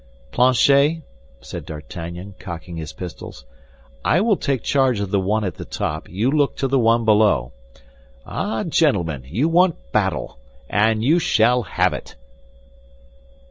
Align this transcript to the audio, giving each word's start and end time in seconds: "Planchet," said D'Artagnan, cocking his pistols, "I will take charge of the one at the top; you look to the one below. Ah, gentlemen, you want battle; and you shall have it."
"Planchet," 0.31 1.03
said 1.41 1.63
D'Artagnan, 1.63 2.33
cocking 2.39 2.75
his 2.75 2.91
pistols, 2.91 3.45
"I 4.03 4.19
will 4.19 4.35
take 4.35 4.63
charge 4.63 4.99
of 4.99 5.11
the 5.11 5.19
one 5.19 5.43
at 5.43 5.53
the 5.57 5.63
top; 5.63 6.09
you 6.09 6.31
look 6.31 6.55
to 6.55 6.67
the 6.67 6.79
one 6.79 7.05
below. 7.05 7.51
Ah, 8.25 8.63
gentlemen, 8.63 9.21
you 9.27 9.47
want 9.47 9.75
battle; 9.91 10.39
and 10.67 11.03
you 11.03 11.19
shall 11.19 11.61
have 11.61 11.93
it." 11.93 12.15